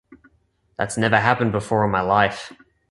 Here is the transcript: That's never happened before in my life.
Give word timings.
That's 0.79 0.97
never 0.97 1.19
happened 1.19 1.51
before 1.51 1.85
in 1.85 1.91
my 1.91 2.01
life. 2.01 2.51